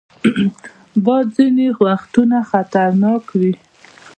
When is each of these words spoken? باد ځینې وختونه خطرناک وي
باد 1.03 1.25
ځینې 1.35 1.65
وختونه 1.83 2.37
خطرناک 2.49 3.23
وي 3.39 3.53